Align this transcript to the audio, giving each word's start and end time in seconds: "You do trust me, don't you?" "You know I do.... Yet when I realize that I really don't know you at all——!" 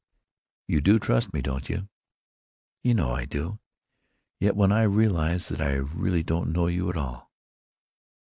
"You 0.67 0.81
do 0.81 0.97
trust 0.97 1.31
me, 1.31 1.43
don't 1.43 1.69
you?" 1.69 1.87
"You 2.83 2.95
know 2.95 3.11
I 3.11 3.25
do.... 3.25 3.59
Yet 4.39 4.55
when 4.55 4.71
I 4.71 4.81
realize 4.81 5.47
that 5.49 5.61
I 5.61 5.73
really 5.75 6.23
don't 6.23 6.51
know 6.51 6.65
you 6.65 6.89
at 6.89 6.97
all——!" 6.97 7.29